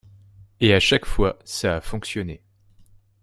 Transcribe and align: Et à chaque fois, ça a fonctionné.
Et 0.61 0.73
à 0.73 0.79
chaque 0.79 1.05
fois, 1.05 1.37
ça 1.45 1.75
a 1.75 1.79
fonctionné. 1.81 2.41